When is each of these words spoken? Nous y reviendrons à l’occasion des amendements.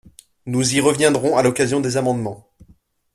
Nous 0.47 0.73
y 0.73 0.81
reviendrons 0.81 1.37
à 1.37 1.43
l’occasion 1.43 1.79
des 1.79 1.95
amendements. 1.95 2.49